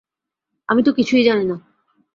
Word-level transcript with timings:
আমি 0.69 0.81
তো 0.83 0.91
কিছুই 0.93 1.23
জানি 1.23 1.45
না। 1.45 1.55